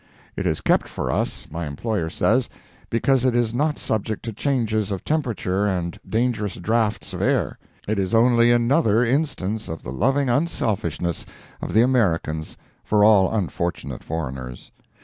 It 0.35 0.47
is 0.47 0.61
kept 0.61 0.87
for 0.87 1.11
us, 1.11 1.45
my 1.51 1.67
employer 1.67 2.09
says, 2.09 2.49
because 2.89 3.23
it 3.23 3.35
is 3.35 3.53
not 3.53 3.77
subject 3.77 4.25
to 4.25 4.33
changes 4.33 4.89
of 4.91 5.05
temperature 5.05 5.67
and 5.67 5.99
dangerous 6.09 6.55
drafts 6.55 7.13
of 7.13 7.21
air. 7.21 7.59
It 7.87 7.99
is 7.99 8.15
only 8.15 8.49
another 8.51 9.05
instance 9.05 9.69
of 9.69 9.83
the 9.83 9.93
loving 9.93 10.27
unselfishness 10.27 11.27
of 11.61 11.73
the 11.73 11.83
Americans 11.83 12.57
for 12.83 13.03
all 13.05 13.31
unfortunate 13.31 14.03
foreigners. 14.03 14.71